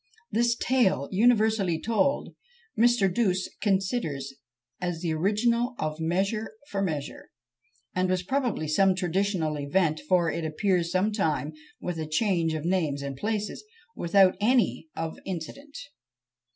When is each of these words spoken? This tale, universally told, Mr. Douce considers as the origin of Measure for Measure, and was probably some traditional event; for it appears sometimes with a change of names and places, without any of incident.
This 0.31 0.55
tale, 0.55 1.07
universally 1.11 1.79
told, 1.79 2.33
Mr. 2.75 3.07
Douce 3.13 3.47
considers 3.61 4.33
as 4.79 5.01
the 5.01 5.13
origin 5.13 5.53
of 5.77 5.99
Measure 5.99 6.53
for 6.71 6.81
Measure, 6.81 7.29
and 7.93 8.09
was 8.09 8.23
probably 8.23 8.67
some 8.67 8.95
traditional 8.95 9.59
event; 9.59 10.01
for 10.09 10.31
it 10.31 10.43
appears 10.43 10.91
sometimes 10.91 11.53
with 11.79 11.99
a 11.99 12.07
change 12.07 12.55
of 12.55 12.65
names 12.65 13.03
and 13.03 13.15
places, 13.15 13.63
without 13.95 14.35
any 14.41 14.87
of 14.95 15.19
incident. 15.23 15.77